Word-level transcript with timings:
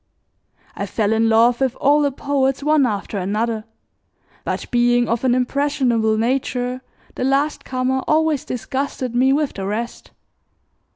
I 0.75 0.87
fell 0.87 1.13
in 1.13 1.29
love 1.29 1.61
with 1.61 1.75
all 1.75 2.01
the 2.01 2.11
poets 2.11 2.63
one 2.63 2.87
after 2.87 3.19
another; 3.19 3.65
but 4.43 4.65
being 4.71 5.07
of 5.07 5.23
an 5.23 5.35
impressionable 5.35 6.17
nature 6.17 6.81
the 7.13 7.23
last 7.23 7.63
comer 7.65 7.99
always 8.07 8.43
disgusted 8.43 9.13
me 9.13 9.31
with 9.31 9.53
the 9.53 9.67
rest. 9.67 10.09